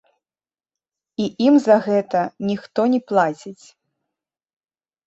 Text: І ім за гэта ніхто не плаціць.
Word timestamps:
І 1.25 1.27
ім 1.49 1.53
за 1.67 1.77
гэта 1.89 2.19
ніхто 2.51 2.81
не 2.95 2.99
плаціць. 3.13 3.59